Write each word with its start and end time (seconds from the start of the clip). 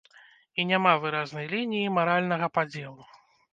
І 0.61 0.63
няма 0.69 0.93
выразнай 1.03 1.47
лініі 1.53 1.93
маральнага 2.01 2.51
падзелу. 2.59 3.01